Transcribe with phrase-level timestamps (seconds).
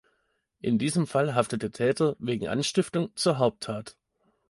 [0.61, 3.97] In diesem Fall haftet der Täter wegen Anstiftung zur Haupttat.